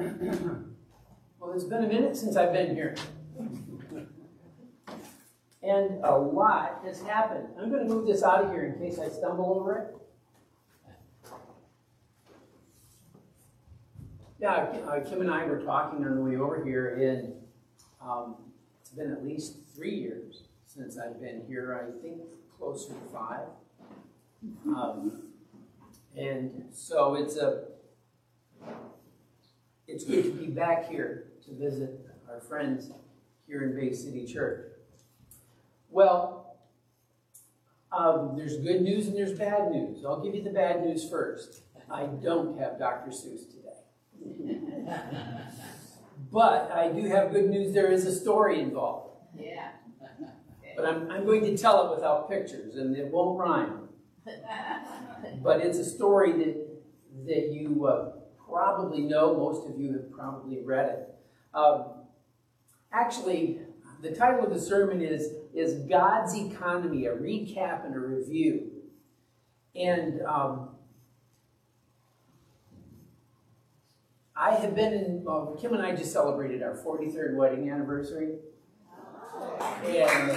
[0.00, 2.94] Well, it's been a minute since I've been here.
[5.62, 7.48] And a lot has happened.
[7.60, 9.96] I'm going to move this out of here in case I stumble over it.
[14.40, 17.34] Yeah, uh, Kim and I were talking on the way over here, and
[18.00, 18.36] um,
[18.80, 21.78] it's been at least three years since I've been here.
[21.78, 22.22] I think
[22.58, 23.48] closer to five.
[24.66, 25.24] Um,
[26.16, 27.64] and so it's a
[29.90, 31.98] it's good to be back here to visit
[32.28, 32.90] our friends
[33.46, 34.66] here in Bay City Church.
[35.90, 36.56] Well,
[37.90, 40.04] um, there's good news and there's bad news.
[40.04, 41.62] I'll give you the bad news first.
[41.90, 43.10] I don't have Dr.
[43.10, 44.60] Seuss today.
[46.32, 47.74] but I do have good news.
[47.74, 49.16] There is a story involved.
[49.36, 49.70] Yeah.
[50.76, 53.88] But I'm, I'm going to tell it without pictures, and it won't rhyme.
[55.42, 56.68] but it's a story that,
[57.26, 58.19] that you uh,
[58.50, 59.36] probably know.
[59.36, 61.14] Most of you have probably read it.
[61.54, 61.86] Um,
[62.92, 63.60] actually,
[64.02, 68.70] the title of the sermon is, is God's Economy, a recap and a review.
[69.74, 70.70] And um,
[74.34, 78.36] I have been in, well, Kim and I just celebrated our 43rd wedding anniversary.
[79.84, 80.32] And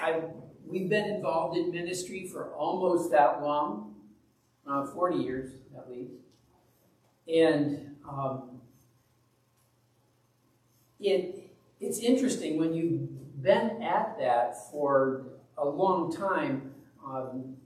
[0.00, 0.22] I,
[0.66, 3.94] we've been involved in ministry for almost that long,
[4.70, 6.12] uh, 40 years at least.
[7.32, 8.60] And um,
[11.00, 17.56] it, it's interesting when you've been at that for a long time, um,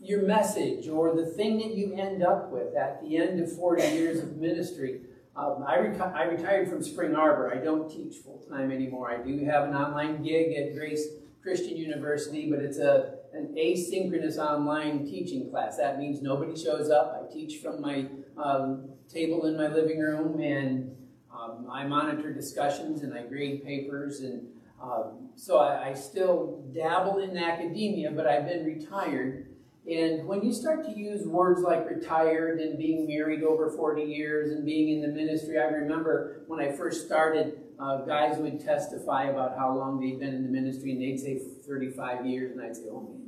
[0.00, 3.82] your message or the thing that you end up with at the end of 40
[3.82, 5.00] years of ministry
[5.38, 7.54] um, I, reti- I, retired from Spring Arbor.
[7.54, 9.08] I don't teach full time anymore.
[9.08, 11.06] I do have an online gig at Grace
[11.42, 15.76] Christian University, but it's a an asynchronous online teaching class.
[15.76, 17.20] That means nobody shows up.
[17.22, 20.96] I teach from my um, table in my living room, and
[21.32, 24.46] um, I monitor discussions and I grade papers, and
[24.82, 29.48] um, so I, I still dabble in academia, but I've been retired
[29.88, 34.50] and when you start to use words like retired and being married over 40 years
[34.50, 39.24] and being in the ministry, I remember when I first started, uh, guys would testify
[39.24, 42.76] about how long they'd been in the ministry, and they'd say 35 years, and I'd
[42.76, 43.27] say, oh man.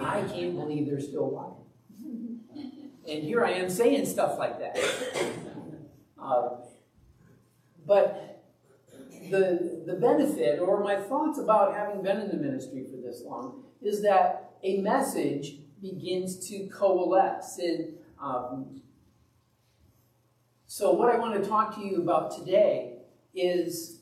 [0.00, 1.52] I can't believe they're still alive.
[3.08, 4.78] And here I am saying stuff like that.
[6.20, 6.56] Uh,
[7.86, 8.42] but
[9.30, 13.62] the, the benefit, or my thoughts about having been in the ministry for this long,
[13.82, 17.58] is that a message begins to coalesce.
[17.58, 18.82] And um,
[20.66, 22.94] so, what I want to talk to you about today
[23.34, 24.00] is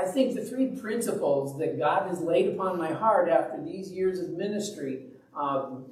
[0.00, 4.18] I think the three principles that God has laid upon my heart after these years
[4.18, 5.06] of ministry.
[5.34, 5.86] Um,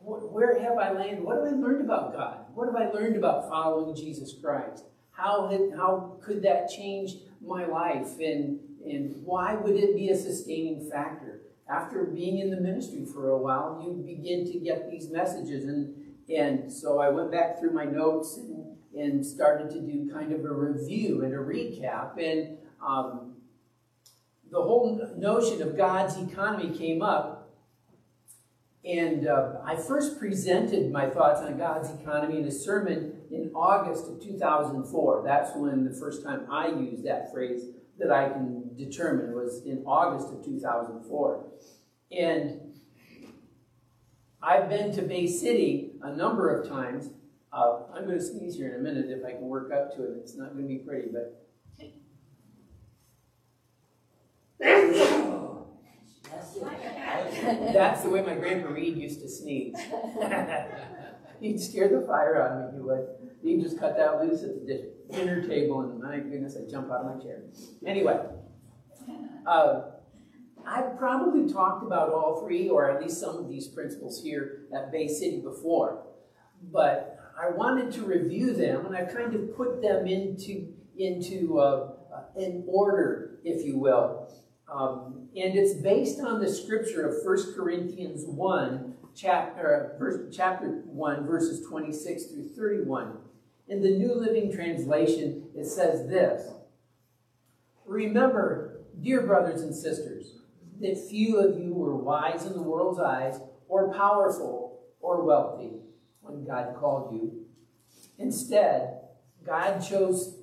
[0.00, 1.22] where have I landed?
[1.22, 2.46] What have I learned about God?
[2.54, 4.84] What have I learned about following Jesus Christ?
[5.10, 8.18] How, had, how could that change my life?
[8.20, 11.40] And, and why would it be a sustaining factor?
[11.68, 15.64] after being in the ministry for a while, you begin to get these messages.
[15.64, 15.94] And,
[16.34, 18.57] and so I went back through my notes and,
[18.98, 22.18] and started to do kind of a review and a recap.
[22.18, 23.36] And um,
[24.50, 27.36] the whole notion of God's economy came up.
[28.84, 34.08] And uh, I first presented my thoughts on God's economy in a sermon in August
[34.08, 35.22] of 2004.
[35.24, 37.64] That's when the first time I used that phrase
[37.98, 41.44] that I can determine was in August of 2004.
[42.12, 42.60] And
[44.40, 47.10] I've been to Bay City a number of times.
[47.52, 50.04] Uh, I'm going to sneeze here in a minute if I can work up to
[50.04, 50.18] it.
[50.20, 51.44] It's not going to be pretty, but.
[57.72, 59.76] That's the way my grandpa Reed used to sneeze.
[61.40, 63.06] He'd scare the fire out of me, he would.
[63.42, 67.04] He'd just cut that loose at the dinner table, and my goodness, I'd jump out
[67.04, 67.42] of my chair.
[67.86, 68.18] Anyway,
[69.46, 69.82] uh,
[70.66, 74.90] I've probably talked about all three, or at least some of these principles here at
[74.90, 76.04] Bay City before,
[76.72, 81.90] but I wanted to review them, and I've kind of put them into into uh,
[82.36, 84.32] an order, if you will.
[84.72, 90.82] Um, and it's based on the scripture of 1 Corinthians 1, chapter, uh, verse, chapter
[90.86, 93.18] 1, verses 26 through 31.
[93.68, 96.50] In the New Living Translation, it says this
[97.86, 100.34] Remember, dear brothers and sisters,
[100.80, 105.74] that few of you were wise in the world's eyes, or powerful, or wealthy
[106.28, 107.46] when God called you.
[108.18, 109.00] Instead,
[109.44, 110.34] God chose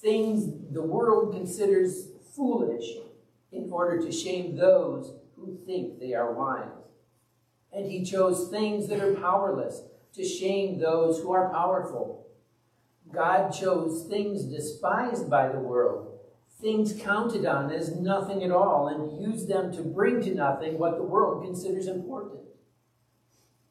[0.00, 2.84] things the world considers foolish
[3.52, 6.68] in order to shame those who think they are wise.
[7.72, 9.82] And he chose things that are powerless
[10.14, 12.26] to shame those who are powerful.
[13.12, 16.18] God chose things despised by the world,
[16.60, 20.96] things counted on as nothing at all, and used them to bring to nothing what
[20.96, 22.40] the world considers important.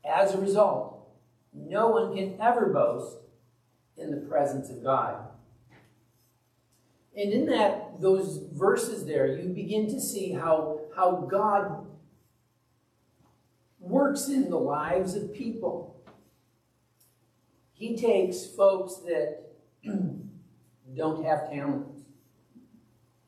[0.06, 1.05] As a result,
[1.56, 3.18] no one can ever boast
[3.98, 5.28] in the presence of God.
[7.16, 11.88] And in that those verses there, you begin to see how, how God
[13.80, 15.96] works in the lives of people.
[17.74, 19.44] He takes folks that
[20.96, 21.96] don't have talent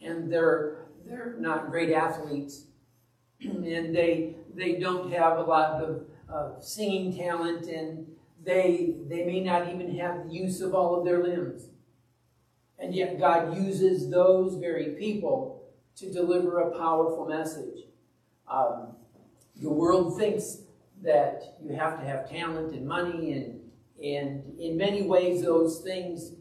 [0.01, 2.65] and they're they're not great athletes
[3.41, 8.07] and they they don't have a lot of singing talent and
[8.47, 11.67] they they may not even have the use of all of their limbs
[12.79, 17.81] and yet god uses those very people to deliver a powerful message
[18.47, 18.95] um,
[19.57, 20.59] the world thinks
[21.03, 23.59] that you have to have talent and money and
[24.03, 26.31] and in many ways those things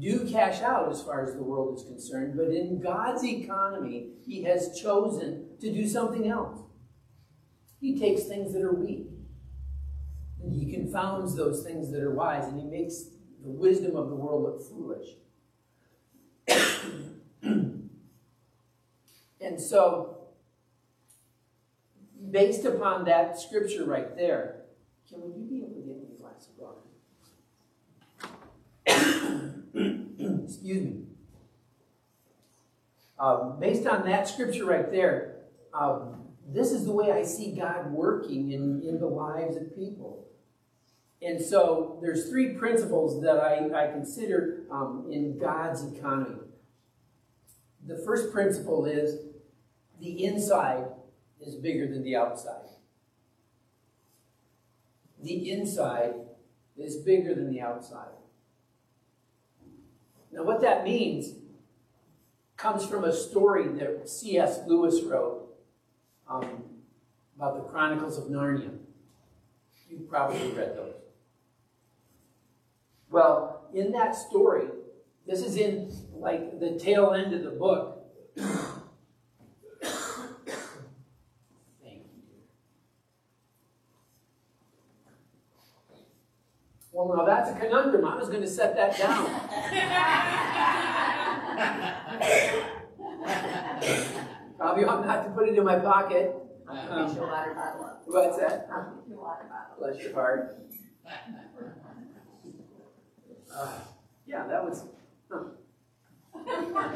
[0.00, 4.42] do cash out as far as the world is concerned, but in God's economy, He
[4.42, 6.60] has chosen to do something else.
[7.80, 9.06] He takes things that are weak,
[10.52, 13.04] He confounds those things that are wise, and He makes
[13.42, 15.08] the wisdom of the world look foolish.
[19.40, 20.18] and so,
[22.30, 24.62] based upon that scripture right there,
[25.08, 26.80] can you be able to get me a glass of water?
[30.44, 31.02] Excuse me.
[33.18, 35.36] Um, based on that scripture right there,
[35.72, 40.28] um, this is the way I see God working in, in the lives of people.
[41.22, 46.40] And so there's three principles that I, I consider um, in God's economy.
[47.86, 49.20] The first principle is
[50.00, 50.84] the inside
[51.40, 52.66] is bigger than the outside.
[55.22, 56.14] The inside
[56.76, 58.08] is bigger than the outside.
[60.32, 61.34] Now, what that means
[62.56, 64.60] comes from a story that C.S.
[64.66, 65.48] Lewis wrote
[66.28, 66.64] um,
[67.36, 68.70] about the Chronicles of Narnia.
[69.88, 70.94] You've probably read those.
[73.10, 74.68] Well, in that story,
[75.26, 77.92] this is in like the tail end of the book.
[86.92, 88.06] Well, now that's a conundrum.
[88.06, 89.26] I was going to set that down.
[94.56, 96.34] Probably ought not to put it in my pocket.
[96.66, 97.14] Um,
[98.06, 98.70] what's that?
[99.78, 100.56] Bless your heart.
[103.56, 103.68] Uh,
[104.26, 104.84] yeah, that was.
[105.30, 105.44] Huh.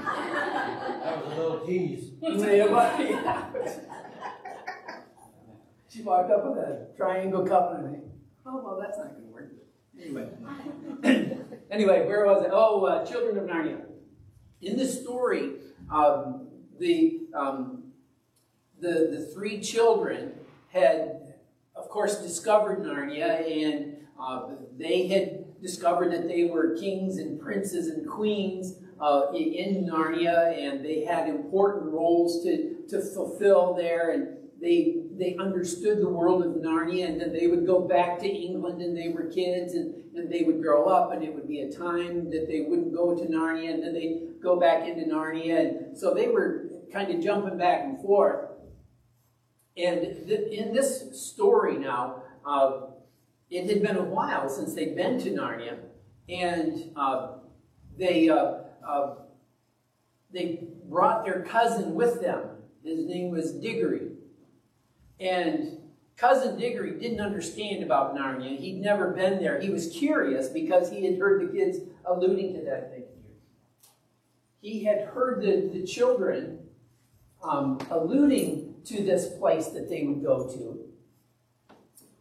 [1.00, 2.10] That was a little tease.
[2.20, 2.66] yeah,
[5.88, 7.98] she walked up with a triangle cup and I
[8.46, 9.52] oh, well, that's not going to work.
[10.00, 10.28] Anyway,
[11.70, 12.50] anyway, where was it?
[12.52, 13.80] Oh, uh, Children of Narnia.
[14.62, 15.54] In this story,
[15.90, 16.48] um,
[16.78, 17.84] the, um,
[18.80, 20.32] the the three children
[20.68, 21.34] had,
[21.74, 27.88] of course, discovered Narnia, and uh, they had discovered that they were kings and princes
[27.88, 34.36] and queens uh, in Narnia, and they had important roles to to fulfill there, and
[34.60, 38.82] they they understood the world of Narnia, and then they would go back to England,
[38.82, 41.72] and they were kids, and, and they would grow up, and it would be a
[41.72, 45.96] time that they wouldn't go to Narnia, and then they'd go back into Narnia, and
[45.96, 48.46] so they were kind of jumping back and forth.
[49.76, 52.80] And th- in this story now, uh,
[53.50, 55.78] it had been a while since they'd been to Narnia,
[56.28, 57.32] and uh,
[57.98, 58.54] they uh,
[58.86, 59.14] uh
[60.32, 62.42] they brought their cousin with them.
[62.84, 64.12] His name was Diggory.
[65.18, 65.78] And
[66.16, 68.58] Cousin Diggory didn't understand about Narnia.
[68.58, 69.60] He'd never been there.
[69.60, 73.04] He was curious because he had heard the kids alluding to that thing.
[74.60, 76.58] He had heard the, the children
[77.42, 80.86] um, alluding to this place that they would go to.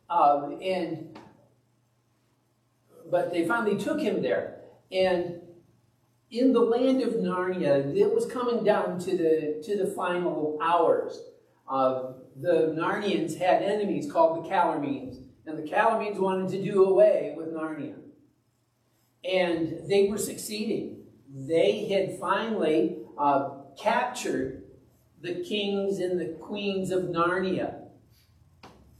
[0.09, 1.18] Um, and
[3.11, 4.61] but they finally took him there.
[4.91, 5.41] And
[6.31, 11.21] in the land of Narnia, it was coming down to the to the final hours.
[11.67, 17.33] Uh, the Narnians had enemies called the Calormenes, and the Calormenes wanted to do away
[17.37, 17.95] with Narnia.
[19.23, 21.03] And they were succeeding.
[21.31, 24.63] They had finally uh, captured
[25.21, 27.75] the kings and the queens of Narnia.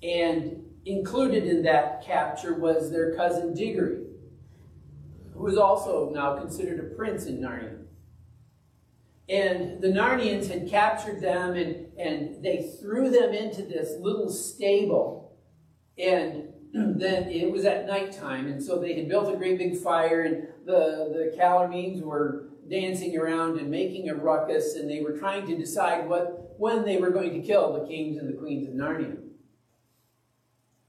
[0.04, 4.04] And included in that capture was their cousin Diggory,
[5.34, 7.78] who was also now considered a prince in Narnia.
[9.30, 15.38] And the Narnians had captured them and, and they threw them into this little stable
[15.98, 20.22] And then it was at nighttime, and so they had built a great big fire,
[20.22, 25.48] and the, the Calormenes were dancing around and making a ruckus, and they were trying
[25.48, 28.74] to decide what when they were going to kill the kings and the queens of
[28.74, 29.29] Narnia.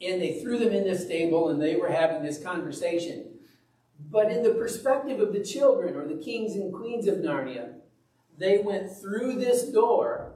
[0.00, 3.26] And they threw them in the stable, and they were having this conversation.
[4.11, 7.75] But in the perspective of the children, or the kings and queens of Narnia,
[8.38, 10.33] they went through this door,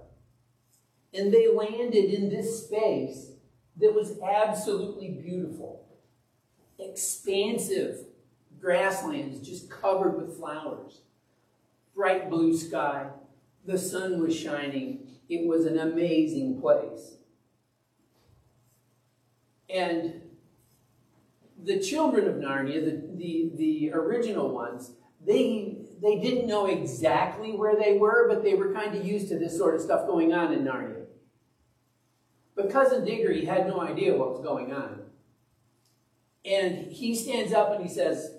[1.15, 3.31] and they landed in this space
[3.79, 5.87] that was absolutely beautiful,
[6.79, 8.01] expansive
[8.61, 11.01] grasslands just covered with flowers,
[11.95, 13.09] bright blue sky,
[13.67, 15.07] the sun was shining.
[15.29, 17.15] It was an amazing place.
[19.75, 20.23] And
[21.65, 24.93] the children of Narnia, the, the, the original ones,
[25.27, 29.39] they, they didn't know exactly where they were, but they were kind of used to
[29.39, 31.07] this sort of stuff going on in Narnia.
[32.55, 35.01] But Cousin Diggory had no idea what was going on.
[36.45, 38.31] And he stands up and he says,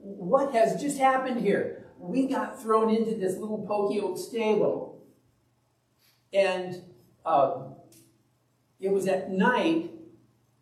[0.00, 1.84] What has just happened here?
[1.98, 5.04] We got thrown into this little pokey old stable.
[6.32, 6.82] And
[7.26, 7.74] um,
[8.80, 9.90] it was at night.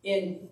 [0.07, 0.47] And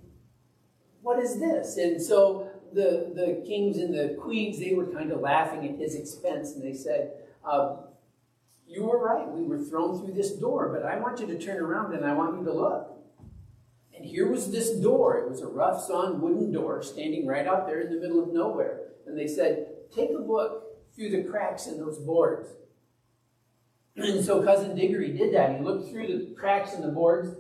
[1.02, 1.78] what is this?
[1.78, 5.96] And so the, the kings and the queens, they were kind of laughing at his
[5.96, 6.54] expense.
[6.54, 7.14] And they said,
[7.50, 7.78] uh,
[8.68, 9.28] you were right.
[9.28, 12.14] We were thrown through this door, but I want you to turn around and I
[12.14, 12.92] want you to look.
[13.96, 15.20] And here was this door.
[15.20, 18.34] It was a rough sawn wooden door standing right out there in the middle of
[18.34, 18.82] nowhere.
[19.08, 20.64] And they said, Take a look
[20.96, 22.50] through the cracks in those boards.
[23.98, 25.56] And so Cousin Diggory did that.
[25.56, 27.34] He looked through the cracks in the boards,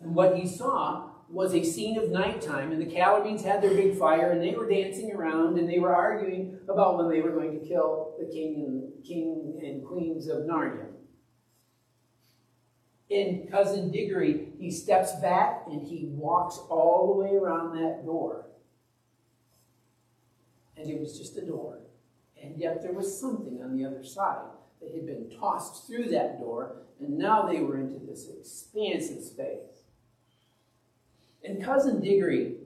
[0.00, 3.98] and what he saw was a scene of nighttime, and the Calormenes had their big
[3.98, 7.58] fire, and they were dancing around, and they were arguing about when they were going
[7.60, 10.86] to kill the king and king and queens of Narnia.
[13.10, 18.44] In Cousin Diggory, he steps back and he walks all the way around that door.
[20.76, 21.78] And it was just a door.
[22.42, 24.44] And yet there was something on the other side
[24.80, 29.77] that had been tossed through that door, and now they were into this expansive space.
[31.48, 32.56] And Cousin Diggory,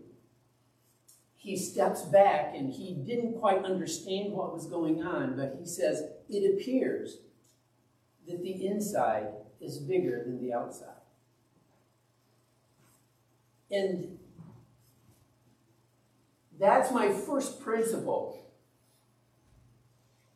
[1.36, 6.02] he steps back and he didn't quite understand what was going on, but he says,
[6.28, 7.18] It appears
[8.26, 9.28] that the inside
[9.60, 10.88] is bigger than the outside.
[13.70, 14.18] And
[16.58, 18.44] that's my first principle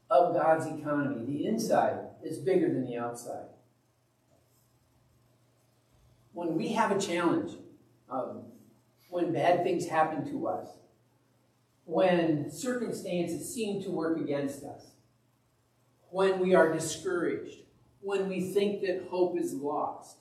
[0.09, 1.27] of God's economy.
[1.27, 3.49] The inside is bigger than the outside.
[6.33, 7.53] When we have a challenge,
[8.11, 8.43] um,
[9.11, 10.69] when bad things happen to us,
[11.85, 14.91] when circumstances seem to work against us,
[16.11, 17.61] when we are discouraged,
[18.01, 20.19] when we think that hope is lost,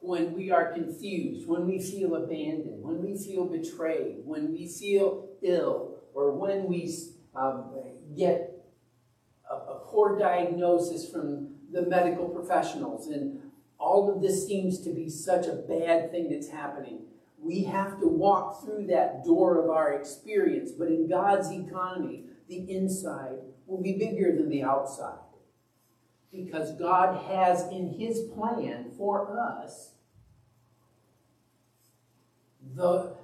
[0.00, 5.28] when we are confused, when we feel abandoned, when we feel betrayed, when we feel
[5.42, 6.94] ill, or when we
[7.34, 7.70] um,
[8.16, 8.64] get
[9.50, 13.40] a, a poor diagnosis from the medical professionals, and
[13.78, 17.00] all of this seems to be such a bad thing that's happening
[17.44, 20.72] we have to walk through that door of our experience.
[20.72, 25.18] But in God's economy, the inside will be bigger than the outside.
[26.32, 29.90] Because God has in His plan for us
[32.74, 33.14] the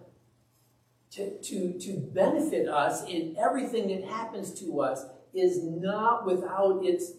[1.10, 7.14] to, to, to benefit us in everything that happens to us is not without its,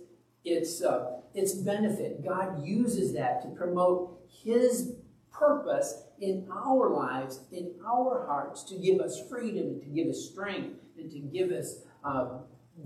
[0.45, 2.23] its, uh, its benefit.
[2.23, 4.93] God uses that to promote His
[5.29, 10.77] purpose in our lives, in our hearts, to give us freedom, to give us strength,
[10.97, 12.37] and to give us uh,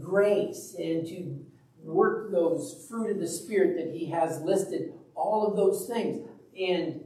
[0.01, 1.45] grace, and to
[1.83, 6.27] work those fruit of the Spirit that He has listed, all of those things.
[6.57, 7.01] And,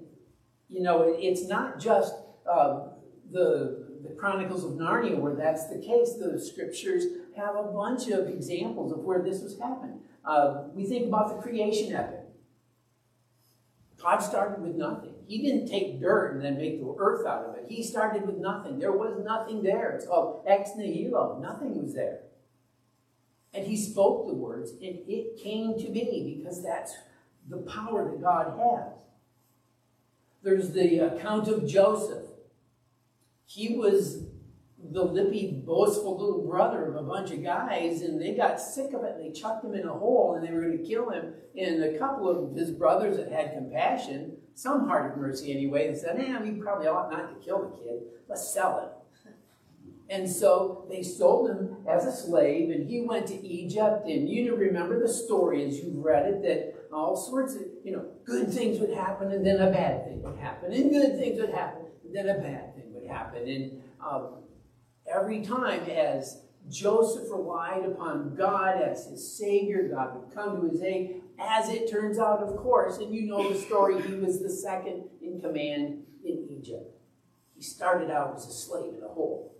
[0.69, 2.13] you know, it's not just
[2.49, 2.89] uh,
[3.31, 6.13] the, the Chronicles of Narnia where that's the case.
[6.13, 7.05] The scriptures
[7.35, 9.99] have a bunch of examples of where this has happened.
[10.23, 12.18] Uh, we think about the creation epic.
[14.01, 15.13] God started with nothing.
[15.27, 17.65] He didn't take dirt and then make the earth out of it.
[17.67, 18.79] He started with nothing.
[18.79, 19.91] There was nothing there.
[19.91, 21.39] It's called ex nihilo.
[21.41, 22.21] Nothing was there.
[23.53, 26.93] And he spoke the words, and it came to be because that's
[27.49, 28.93] the power that God has.
[30.43, 32.25] There's the account of Joseph.
[33.45, 34.23] He was
[34.91, 39.03] the lippy, boastful little brother of a bunch of guys, and they got sick of
[39.03, 39.15] it.
[39.17, 41.33] And they chucked him in a hole, and they were going to kill him.
[41.57, 45.97] And a couple of his brothers that had compassion some heart of mercy anyway, and
[45.97, 48.01] said, eh, we probably ought not to kill the kid.
[48.27, 48.89] Let's sell him.
[50.09, 54.05] And so they sold him as a slave, and he went to Egypt.
[54.05, 58.05] And you remember the story as you've read it that all sorts of, you know,
[58.25, 61.51] good things would happen and then a bad thing would happen, and good things would
[61.51, 63.47] happen and then a bad thing would happen.
[63.47, 64.38] And um,
[65.09, 70.81] every time as Joseph relied upon God as his Savior, God would come to his
[70.81, 71.21] aid.
[71.39, 75.05] As it turns out, of course, and you know the story, he was the second
[75.21, 76.95] in command in Egypt.
[77.55, 79.55] He started out as a slave in a hole.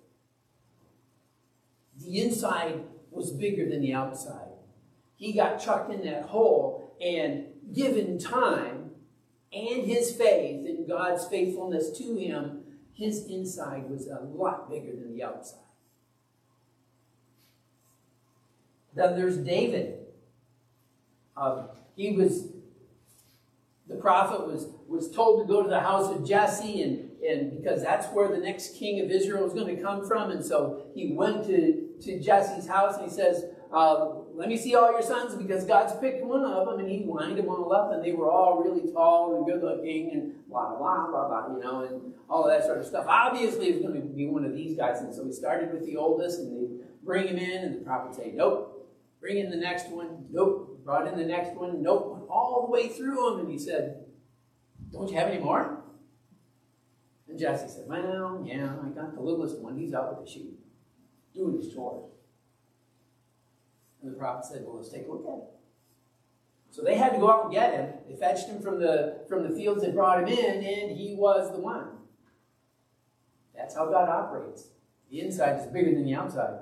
[1.98, 4.48] The inside was bigger than the outside.
[5.16, 8.92] He got chucked in that hole, and given time
[9.52, 12.59] and his faith in God's faithfulness to him,
[13.00, 15.60] his inside was a lot bigger than the outside.
[18.94, 20.00] Then there's David.
[21.38, 22.50] Um, he was,
[23.88, 27.82] the prophet was, was told to go to the house of Jesse, and, and because
[27.82, 30.32] that's where the next king of Israel was going to come from.
[30.32, 34.74] And so he went to, to Jesse's house and he says, uh, Let me see
[34.74, 36.80] all your sons because God's picked one of them.
[36.80, 40.12] And he lined them all up, and they were all really tall and good looking,
[40.14, 43.06] and blah, blah, blah, blah, you know, and all of that sort of stuff.
[43.06, 45.02] Obviously, it was going to be one of these guys.
[45.02, 48.16] And so he started with the oldest, and they bring him in, and the prophet
[48.16, 48.78] say, Nope.
[49.20, 50.28] Bring in the next one.
[50.32, 50.86] Nope.
[50.86, 51.84] Brought in the next one.
[51.84, 52.26] Nope.
[52.32, 53.42] All the way through them.
[53.42, 54.06] And he said,
[54.94, 55.84] Don't you have any more?
[57.28, 59.78] And Jesse said, Well, yeah, I got the littlest one.
[59.78, 60.58] He's out with the sheep,
[61.36, 62.14] doing his chores.
[64.02, 65.60] And the prophet said, Well, let's take a look at it.
[66.72, 67.94] So they had to go out and get him.
[68.08, 71.52] They fetched him from the, from the fields and brought him in, and he was
[71.52, 71.88] the one.
[73.56, 74.68] That's how God operates.
[75.10, 76.60] The inside is bigger than the outside.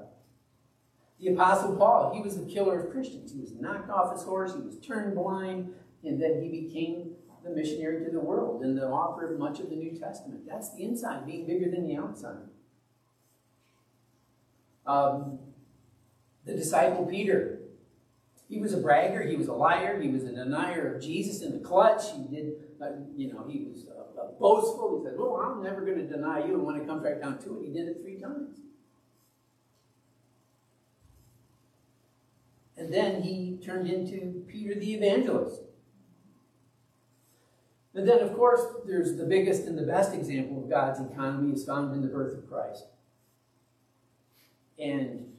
[1.19, 3.33] The Apostle Paul, he was the killer of Christians.
[3.33, 7.55] He was knocked off his horse, he was turned blind, and then he became the
[7.55, 10.41] missionary to the world and the author of much of the New Testament.
[10.47, 12.37] That's the inside, being bigger than the outside.
[14.85, 15.39] Um,
[16.47, 17.59] the disciple Peter,
[18.49, 21.51] he was a bragger, he was a liar, he was a denier of Jesus in
[21.51, 22.03] the clutch.
[22.15, 24.97] He did, uh, you know, he was uh, boastful.
[24.97, 27.37] He said, "Oh, I'm never going to deny you." And when it comes right down
[27.39, 28.59] to it, he did it three times.
[32.77, 35.61] And then he turned into Peter the evangelist.
[37.93, 41.65] And then, of course, there's the biggest and the best example of God's economy is
[41.65, 42.85] found in the birth of Christ.
[44.77, 45.33] And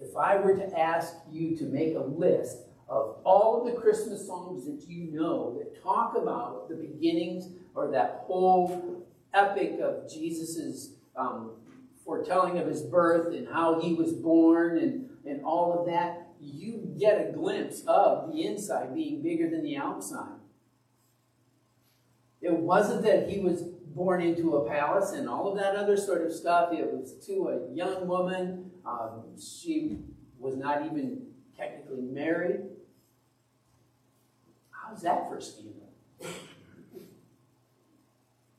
[0.00, 4.26] if I were to ask you to make a list of all of the Christmas
[4.26, 10.94] songs that you know that talk about the beginnings or that whole epic of Jesus's
[11.16, 11.52] um,
[12.04, 16.94] foretelling of his birth and how he was born and, and all of that, you
[16.98, 20.38] get a glimpse of the inside being bigger than the outside.
[22.40, 26.24] It wasn't that he was born into a palace and all of that other sort
[26.24, 26.72] of stuff.
[26.72, 28.70] It was to a young woman.
[28.86, 29.98] Um, she
[30.38, 32.60] was not even technically married.
[34.70, 35.92] How's that for a scandal?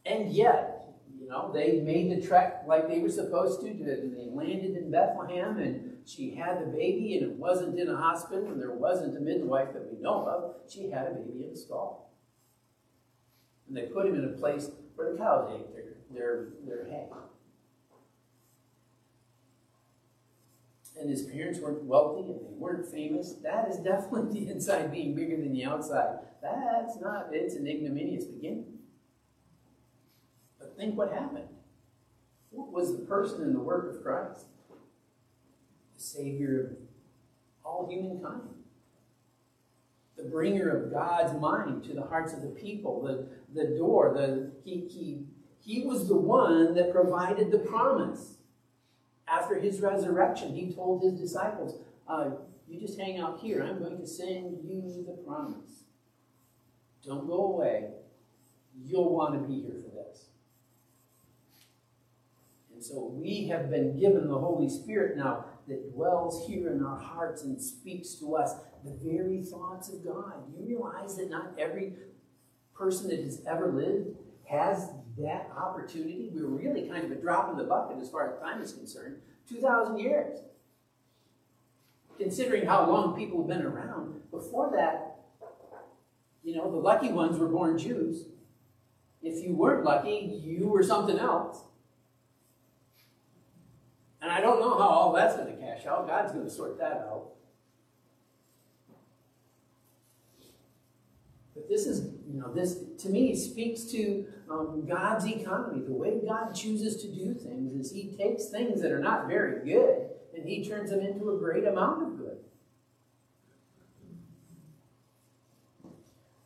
[0.06, 3.68] And yet, you know, they made the trek like they were supposed to.
[3.68, 8.48] They landed in Bethlehem and she had the baby and it wasn't in a hospital
[8.50, 10.72] and there wasn't a midwife that we know of.
[10.72, 12.13] She had a baby in a stall.
[13.68, 17.08] And they put him in a place where the cows ate their, their, their hay.
[21.00, 23.34] And his parents weren't wealthy and they weren't famous.
[23.44, 26.20] That is definitely the inside being bigger than the outside.
[26.42, 28.66] That's not, it's an ignominious beginning.
[30.60, 31.50] But think what happened.
[32.50, 34.46] What was the person in the work of Christ?
[35.98, 36.78] the Savior of
[37.66, 38.50] all humankind,
[40.16, 44.14] the bringer of God's mind to the hearts of the people, the, the door.
[44.16, 45.26] The, he, he,
[45.60, 48.37] he was the one that provided the promise.
[49.28, 52.32] After his resurrection, he told his disciples, uh,
[52.68, 53.63] You just hang out here.
[53.63, 55.84] I'm going to send you the promise.
[57.06, 57.90] Don't go away.
[58.84, 60.26] You'll want to be here for this.
[62.74, 67.00] And so we have been given the Holy Spirit now that dwells here in our
[67.00, 70.34] hearts and speaks to us the very thoughts of God.
[70.50, 71.94] You realize that not every
[72.76, 76.30] person that has ever lived has that opportunity?
[76.34, 79.17] We're really kind of a drop in the bucket as far as time is concerned.
[79.49, 80.39] 2,000 years.
[82.17, 85.17] Considering how long people have been around, before that,
[86.43, 88.25] you know, the lucky ones were born Jews.
[89.21, 91.63] If you weren't lucky, you were something else.
[94.21, 96.08] And I don't know how all that's going to cash out.
[96.08, 97.32] God's going to sort that out.
[101.53, 105.84] But this is, you know, this to me speaks to um, God's economy.
[105.84, 109.65] The way God chooses to do things is He takes things that are not very
[109.65, 112.38] good and He turns them into a great amount of good.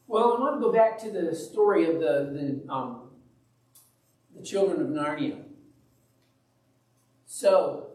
[0.08, 3.10] Well, I want to go back to the story of the, the, um,
[4.34, 5.44] the children of Narnia.
[7.26, 7.88] So,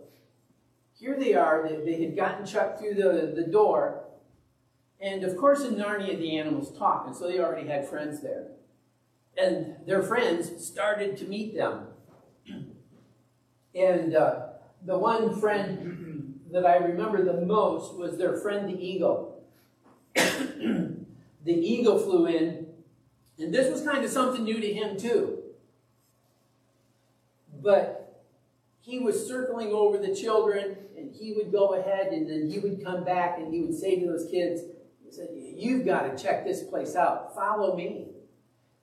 [0.98, 4.04] here they are, they, they had gotten Chuck through the, the door,
[5.00, 8.48] and of course in Narnia the animals talk, and so they already had friends there.
[9.38, 11.88] And their friends started to meet them.
[13.74, 14.46] And uh,
[14.86, 19.42] the one friend that I remember the most was their friend the eagle.
[20.14, 20.96] the
[21.46, 22.68] eagle flew in,
[23.38, 25.42] and this was kind of something new to him too.
[27.62, 28.24] But
[28.80, 32.82] he was circling over the children, and he would go ahead, and then he would
[32.84, 34.62] come back, and he would say to those kids,
[35.06, 37.34] he said, You've got to check this place out.
[37.34, 38.08] Follow me.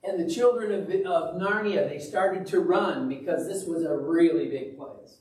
[0.02, 4.48] And the children of, of Narnia, they started to run because this was a really
[4.48, 5.18] big place.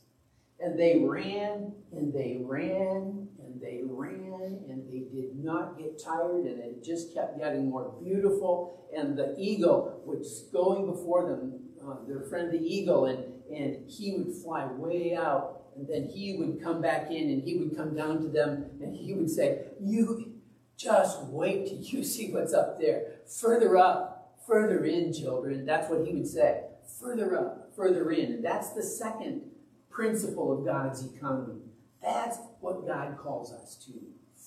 [0.60, 6.46] And they ran and they ran and they ran and they did not get tired
[6.46, 8.90] and it just kept getting more beautiful.
[8.96, 14.18] And the eagle was going before them, uh, their friend the eagle, and, and he
[14.18, 15.62] would fly way out.
[15.76, 18.96] And then he would come back in and he would come down to them and
[18.96, 20.33] he would say, You
[20.78, 23.16] just wait till you see what's up there.
[23.42, 25.66] Further up, further in, children.
[25.66, 26.64] That's what he would say.
[27.00, 28.34] Further up, further in.
[28.34, 29.42] And that's the second
[29.90, 31.62] principle of God's economy.
[32.02, 33.94] That's what God calls us to.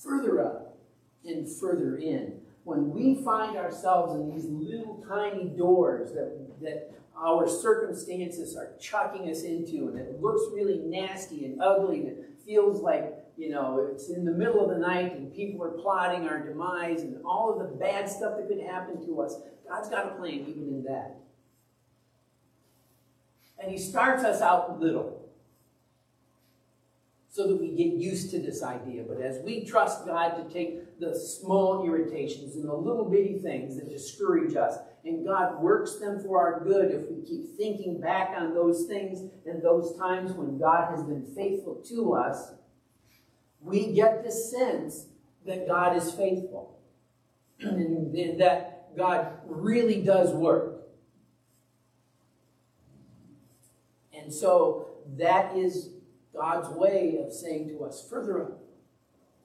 [0.02, 0.78] Further up
[1.24, 2.40] and further in.
[2.64, 9.30] When we find ourselves in these little tiny doors that, that our circumstances are chucking
[9.30, 13.87] us into, and it looks really nasty and ugly, and it feels like, you know,
[13.92, 17.53] it's in the middle of the night and people are plotting our demise and all
[17.53, 19.37] of the bad stuff that could happen to us.
[19.68, 21.16] God's got a plan even in that.
[23.59, 25.22] And He starts us out little
[27.29, 29.05] so that we get used to this idea.
[29.07, 33.77] But as we trust God to take the small irritations and the little bitty things
[33.77, 38.35] that discourage us, and God works them for our good if we keep thinking back
[38.37, 42.53] on those things and those times when God has been faithful to us,
[43.61, 45.07] we get the sense
[45.45, 46.79] that God is faithful
[47.61, 50.83] and that God really does work.
[54.16, 55.90] And so that is
[56.35, 58.62] God's way of saying to us, further up,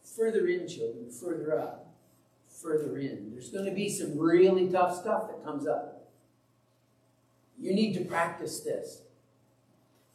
[0.03, 1.93] further in, children, further up,
[2.61, 3.31] further in.
[3.31, 6.09] There's going to be some really tough stuff that comes up.
[7.59, 9.03] You need to practice this,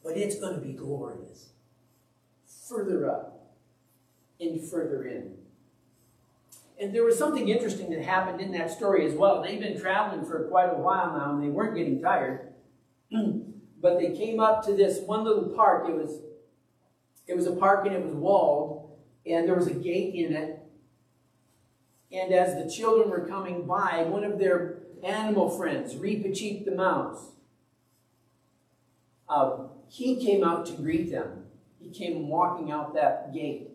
[0.02, 1.50] but it's going to be glorious.
[2.68, 3.35] Further up
[4.40, 5.34] and further in.
[6.78, 9.42] And there was something interesting that happened in that story as well.
[9.42, 12.52] They've been traveling for quite a while now and they weren't getting tired.
[13.80, 15.88] but they came up to this one little park.
[15.88, 16.20] It was
[17.26, 20.60] it was a park and it was walled, and there was a gate in it.
[22.12, 27.32] And as the children were coming by, one of their animal friends, Reepicheep the mouse,
[29.28, 31.46] uh, he came out to greet them.
[31.80, 33.70] He came walking out that gate.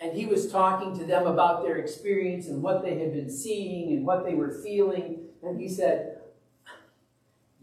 [0.00, 3.92] And he was talking to them about their experience and what they had been seeing
[3.92, 5.20] and what they were feeling.
[5.42, 6.18] And he said,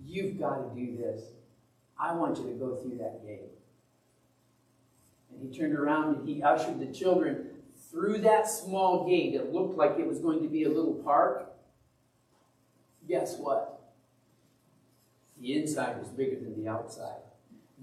[0.06, 1.22] You've got to do this.
[2.00, 3.52] I want you to go through that gate.
[5.32, 7.50] And he turned around and he ushered the children
[7.90, 9.36] through that small gate.
[9.36, 11.52] It looked like it was going to be a little park.
[13.08, 13.82] Guess what?
[15.40, 17.22] The inside was bigger than the outside.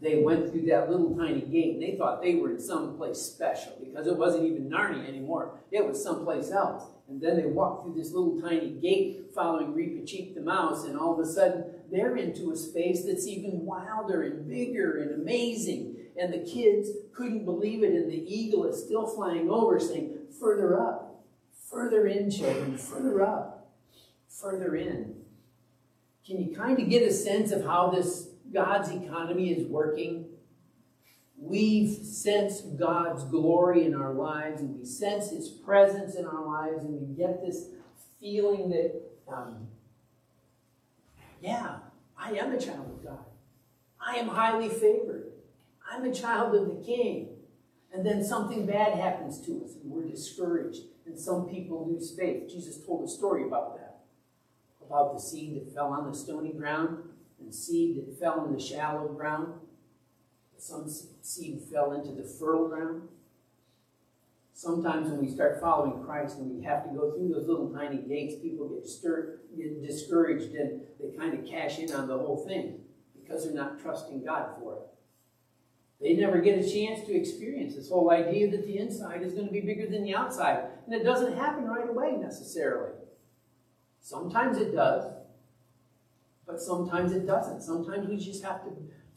[0.00, 3.18] They went through that little tiny gate and they thought they were in some place
[3.18, 5.58] special because it wasn't even Narnia anymore.
[5.70, 6.84] It was someplace else.
[7.08, 11.12] And then they walked through this little tiny gate following Reepicheep the mouse, and all
[11.12, 16.32] of a sudden they're into a space that's even wilder and bigger and amazing and
[16.32, 21.22] the kids couldn't believe it, and the eagle is still flying over, saying, Further up,
[21.70, 23.70] further in, children, further up,
[24.28, 25.16] further in.
[26.26, 30.26] Can you kind of get a sense of how this God's economy is working?
[31.36, 36.84] We sense God's glory in our lives, and we sense His presence in our lives,
[36.84, 37.66] and we get this
[38.20, 39.68] feeling that, um,
[41.40, 41.76] yeah,
[42.18, 43.24] I am a child of God.
[43.98, 45.32] I am highly favored.
[45.90, 47.28] I'm a child of the king.
[47.92, 50.82] And then something bad happens to us and we're discouraged.
[51.06, 52.48] And some people lose faith.
[52.48, 54.00] Jesus told a story about that.
[54.86, 56.98] About the seed that fell on the stony ground
[57.52, 59.54] seed that fell in the shallow ground.
[60.58, 60.86] Some
[61.22, 63.08] seed fell into the fertile ground.
[64.52, 67.96] Sometimes when we start following Christ and we have to go through those little tiny
[67.96, 72.44] gates, people get stirred, get discouraged, and they kind of cash in on the whole
[72.46, 72.80] thing
[73.18, 74.82] because they're not trusting God for it.
[76.00, 79.46] They never get a chance to experience this whole idea that the inside is going
[79.46, 80.64] to be bigger than the outside.
[80.86, 82.92] And it doesn't happen right away necessarily.
[84.00, 85.04] Sometimes it does,
[86.50, 87.62] but sometimes it doesn't.
[87.62, 88.70] Sometimes we just have to,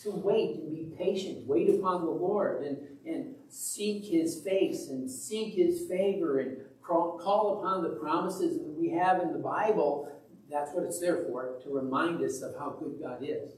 [0.04, 5.10] to wait and be patient, wait upon the Lord and, and seek His face and
[5.10, 10.12] seek His favor and call upon the promises that we have in the Bible.
[10.52, 13.54] That's what it's there for, to remind us of how good God is.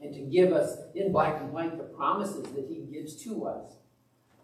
[0.00, 3.74] And to give us in black and white the promises that He gives to us.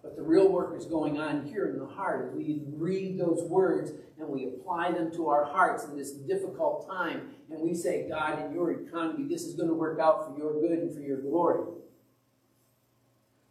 [0.02, 3.92] But the real work is going on here in the heart we read those words
[4.18, 7.34] and we apply them to our hearts in this difficult time.
[7.50, 10.58] And we say, God, in your economy, this is going to work out for your
[10.60, 11.64] good and for your glory.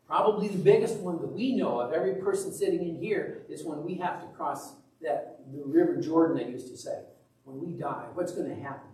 [0.07, 3.83] Probably the biggest one that we know of, every person sitting in here, is when
[3.83, 7.03] we have to cross that the river Jordan, I used to say.
[7.43, 8.89] When we die, what's going to happen?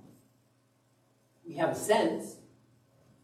[1.48, 2.38] We have a sense.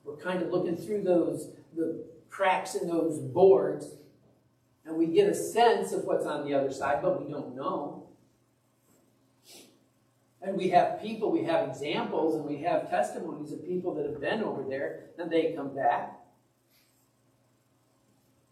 [0.06, 3.96] We're kind of looking through those the cracks in those boards
[4.86, 8.08] and we get a sense of what's on the other side, but we don't know.
[10.42, 14.20] And we have people, we have examples, and we have testimonies of people that have
[14.20, 16.20] been over there, and they come back.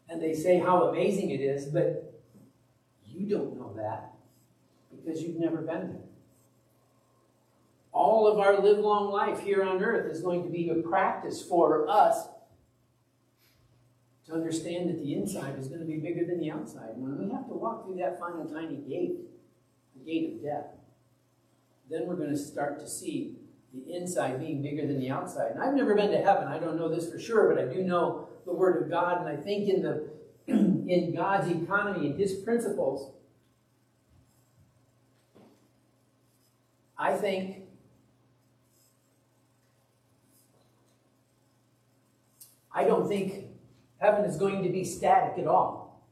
[0.08, 2.22] And they say how amazing it is, but
[3.08, 4.14] you don't know that
[4.92, 6.02] because you've never been there.
[7.92, 11.42] All of our live long life here on earth is going to be a practice
[11.42, 12.28] for us
[14.30, 16.90] to understand that the inside is going to be bigger than the outside.
[16.96, 19.16] When we have to walk through that final tiny gate,
[19.98, 20.66] the gate of death,
[21.90, 23.36] then we're going to start to see
[23.74, 25.52] the inside being bigger than the outside.
[25.52, 26.48] And I've never been to heaven.
[26.48, 29.28] I don't know this for sure, but I do know the Word of God, and
[29.28, 30.10] I think in the
[30.48, 33.14] in God's economy and His principles,
[36.98, 37.64] I think
[42.72, 43.49] I don't think
[44.00, 46.08] heaven is going to be static at all.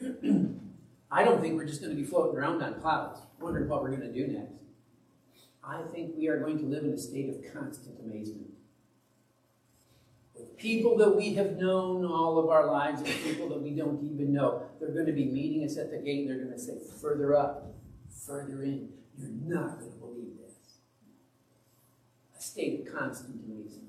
[1.10, 3.96] I don't think we're just going to be floating around on clouds, wondering what we're
[3.96, 4.62] going to do next.
[5.64, 8.50] I think we are going to live in a state of constant amazement.
[10.34, 14.02] With people that we have known all of our lives and people that we don't
[14.02, 16.58] even know, they're going to be meeting us at the gate and they're going to
[16.58, 17.74] say, further up,
[18.26, 18.90] further in.
[19.18, 20.54] You're not going to believe this.
[22.38, 23.88] A state of constant amazement.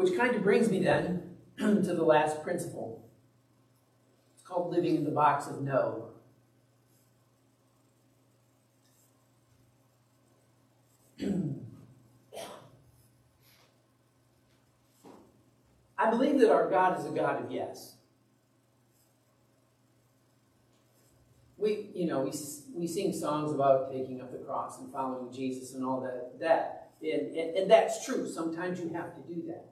[0.00, 3.06] Which kind of brings me then to the last principle.
[4.32, 6.06] It's called living in the box of no.
[15.98, 17.96] I believe that our God is a God of yes.
[21.58, 22.32] We, you know, we,
[22.72, 26.40] we sing songs about taking up the cross and following Jesus and all that.
[26.40, 26.92] that.
[27.02, 28.26] And, and, and that's true.
[28.26, 29.69] Sometimes you have to do that.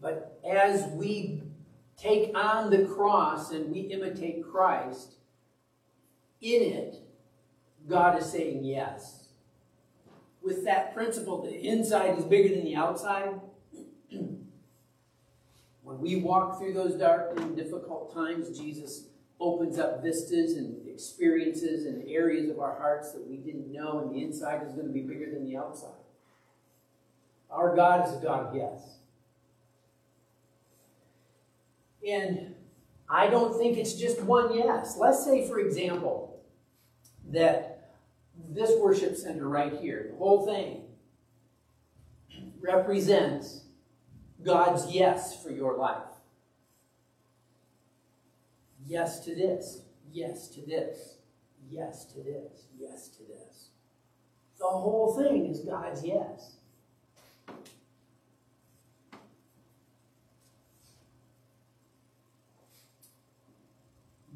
[0.00, 1.42] But as we
[1.96, 5.14] take on the cross and we imitate Christ,
[6.40, 6.96] in it,
[7.88, 9.28] God is saying yes.
[10.42, 13.40] With that principle, the inside is bigger than the outside.
[14.10, 14.38] when
[15.82, 19.06] we walk through those dark and difficult times, Jesus
[19.40, 24.14] opens up vistas and experiences and areas of our hearts that we didn't know, and
[24.14, 25.90] the inside is going to be bigger than the outside.
[27.50, 28.95] Our God is a God of yes.
[32.06, 32.54] And
[33.08, 34.96] I don't think it's just one yes.
[34.98, 36.40] Let's say, for example,
[37.30, 37.94] that
[38.48, 40.82] this worship center right here, the whole thing,
[42.60, 43.62] represents
[44.42, 46.02] God's yes for your life.
[48.86, 51.16] Yes to this, yes to this,
[51.68, 53.70] yes to this, yes to this.
[54.58, 56.55] The whole thing is God's yes.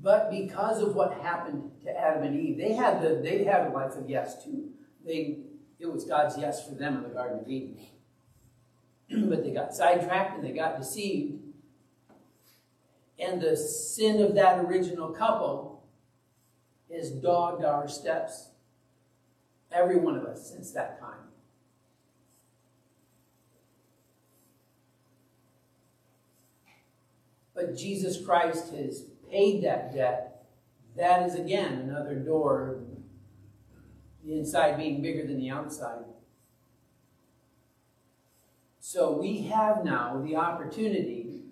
[0.02, 3.70] But because of what happened to Adam and Eve, they had the they had a
[3.70, 4.70] life of yes too.
[5.04, 5.40] They
[5.78, 7.76] it was God's yes for them in the Garden of Eden.
[9.28, 11.42] but they got sidetracked and they got deceived.
[13.18, 15.84] And the sin of that original couple
[16.90, 18.48] has dogged our steps,
[19.70, 21.18] every one of us, since that time.
[27.54, 30.46] But Jesus Christ has paid that debt,
[30.96, 32.80] that is again another door,
[34.24, 36.04] the inside being bigger than the outside.
[38.80, 41.42] So we have now the opportunity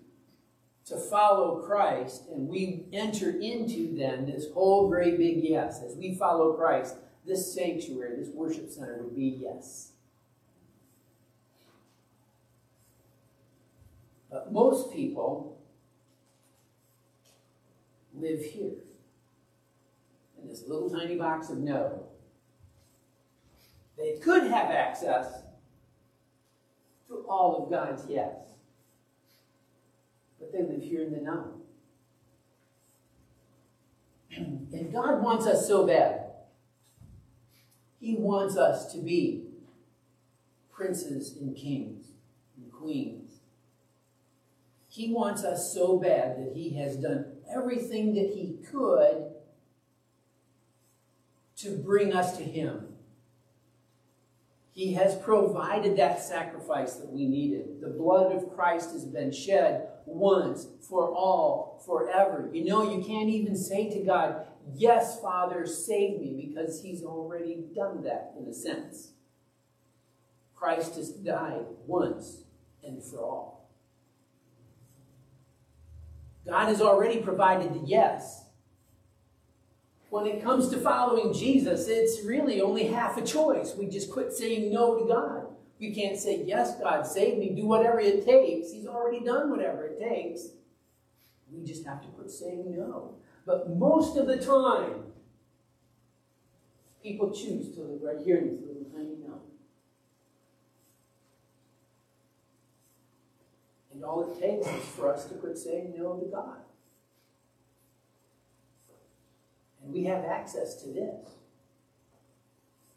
[0.85, 5.81] to follow Christ, and we enter into then this whole great big yes.
[5.83, 9.91] As we follow Christ, this sanctuary, this worship center would be yes.
[14.31, 15.58] But most people
[18.19, 18.73] live here
[20.41, 22.03] in this little tiny box of no.
[23.97, 25.43] They could have access
[27.07, 28.35] to all of God's yes.
[30.39, 31.53] But they live here in the no.
[34.37, 36.25] and God wants us so bad.
[37.99, 39.45] He wants us to be
[40.71, 42.07] princes and kings
[42.55, 43.39] and queens.
[44.87, 49.33] He wants us so bad that He has done everything that He could
[51.57, 52.87] to bring us to Him.
[54.71, 57.81] He has provided that sacrifice that we needed.
[57.81, 62.49] The blood of Christ has been shed once, for all, forever.
[62.53, 67.65] You know, you can't even say to God, Yes, Father, save me, because He's already
[67.75, 69.09] done that in a sense.
[70.55, 72.43] Christ has died once
[72.83, 73.58] and for all.
[76.49, 78.45] God has already provided the yes.
[80.09, 83.75] When it comes to following Jesus, it's really only half a choice.
[83.77, 85.47] We just quit saying no to God.
[85.79, 88.71] We can't say, Yes, God, save me, do whatever it takes.
[88.71, 90.47] He's already done whatever it takes.
[91.51, 93.15] We just have to quit saying no.
[93.45, 95.03] But most of the time,
[97.01, 99.41] people choose to live right here in this little tiny no.
[103.99, 106.59] And all it takes is for us to quit saying no to God.
[109.83, 111.31] And we have access to this.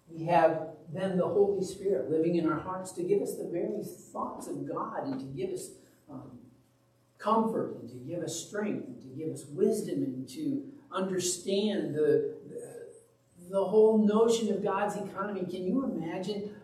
[0.09, 3.83] We have then the Holy Spirit living in our hearts to give us the very
[3.83, 5.71] thoughts of God and to give us
[6.09, 6.39] um,
[7.19, 10.63] comfort and to give us strength and to give us wisdom and to
[10.93, 12.87] understand the, the,
[13.51, 15.41] the whole notion of God's economy.
[15.51, 16.55] Can you imagine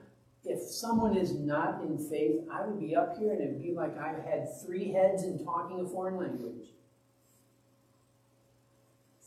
[0.44, 2.40] if someone is not in faith?
[2.50, 5.80] I would be up here and it'd be like I had three heads and talking
[5.80, 6.68] a foreign language.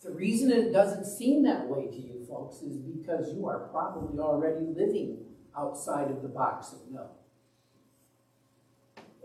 [0.04, 4.20] The reason it doesn't seem that way to you, folks, is because you are probably
[4.20, 5.20] already living
[5.56, 7.08] outside of the box of no.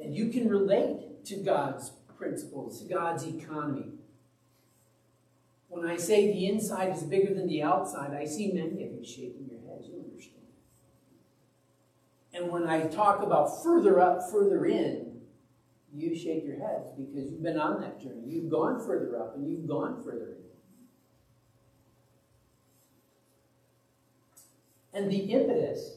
[0.03, 3.93] And you can relate to God's principles, to God's economy.
[5.69, 9.03] When I say the inside is bigger than the outside, I see many of you
[9.03, 9.56] shaking your.
[12.37, 15.21] And when I talk about further up, further in,
[15.95, 18.23] you shake your heads because you've been on that journey.
[18.27, 20.37] You've gone further up and you've gone further
[24.93, 25.01] in.
[25.01, 25.97] And the impetus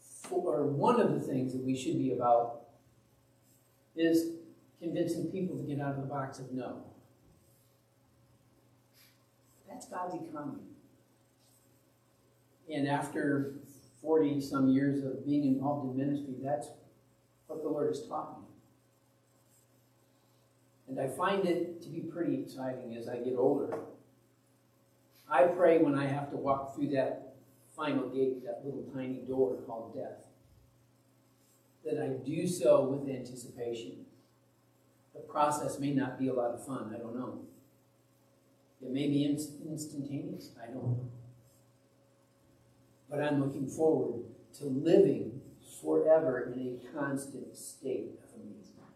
[0.00, 2.60] for one of the things that we should be about
[3.94, 4.30] is
[4.80, 6.84] convincing people to get out of the box of no.
[9.68, 10.62] That's God's economy.
[12.72, 13.54] And after
[14.02, 16.68] 40 some years of being involved in ministry, that's
[17.46, 18.46] what the Lord has taught me.
[20.88, 23.78] And I find it to be pretty exciting as I get older.
[25.30, 27.36] I pray when I have to walk through that
[27.74, 30.18] final gate, that little tiny door called death.
[31.84, 34.04] That I do so with anticipation.
[35.14, 37.40] The process may not be a lot of fun, I don't know.
[38.82, 41.10] It may be instantaneous, I don't know.
[43.12, 44.24] But I'm looking forward
[44.58, 45.42] to living
[45.82, 48.88] forever in a constant state of amazement.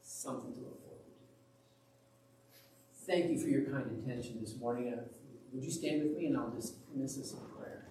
[0.00, 1.10] Something to look forward to.
[3.06, 4.94] Thank you for your kind attention this morning.
[4.94, 5.00] Uh,
[5.52, 7.88] would you stand with me and I'll just commit this in prayer.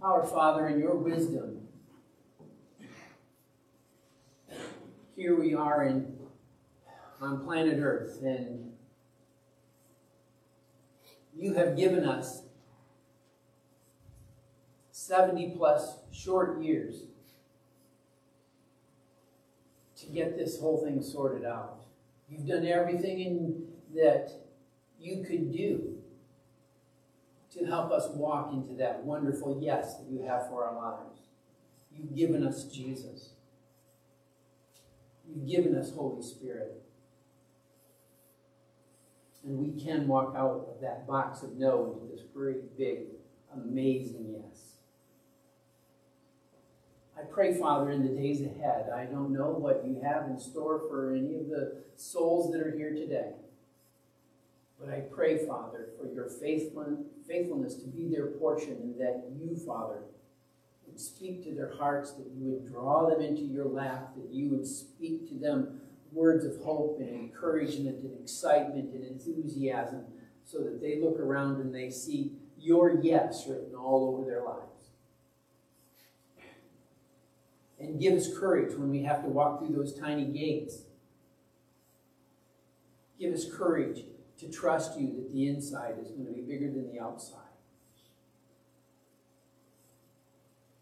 [0.00, 1.66] Our Father, in your wisdom,
[5.16, 6.11] here we are in,
[7.22, 8.72] on planet Earth, and
[11.34, 12.42] you have given us
[14.90, 17.04] 70 plus short years
[20.00, 21.80] to get this whole thing sorted out.
[22.28, 24.32] You've done everything in, that
[24.98, 25.98] you could do
[27.52, 31.20] to help us walk into that wonderful yes that you have for our lives.
[31.94, 33.34] You've given us Jesus.
[35.28, 36.81] You've given us Holy Spirit.
[39.44, 43.06] And we can walk out of that box of no into this great, big,
[43.54, 44.76] amazing yes.
[47.18, 50.82] I pray, Father, in the days ahead, I don't know what you have in store
[50.88, 53.32] for any of the souls that are here today.
[54.80, 60.02] But I pray, Father, for your faithfulness to be their portion and that you, Father,
[60.86, 64.48] would speak to their hearts, that you would draw them into your lap, that you
[64.48, 65.81] would speak to them
[66.12, 70.04] words of hope and encouragement and excitement and enthusiasm
[70.44, 74.90] so that they look around and they see your yes written all over their lives.
[77.80, 80.82] And give us courage when we have to walk through those tiny gates.
[83.18, 84.04] Give us courage
[84.38, 87.38] to trust you that the inside is going to be bigger than the outside.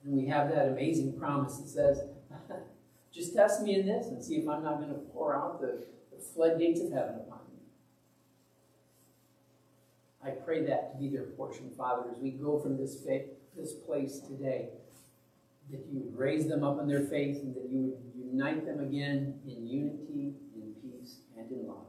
[0.05, 2.03] And we have that amazing promise that says,
[3.13, 5.85] Just test me in this and see if I'm not going to pour out the,
[6.13, 7.59] the floodgates of heaven upon you.
[10.25, 13.73] I pray that to be their portion, Father, as we go from this, faith, this
[13.73, 14.69] place today,
[15.71, 18.81] that you would raise them up in their faith and that you would unite them
[18.81, 21.87] again in unity, in peace, and in love.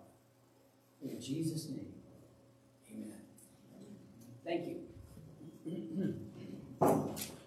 [1.03, 1.93] In Jesus' name,
[2.91, 3.21] amen.
[4.43, 4.77] Thank you.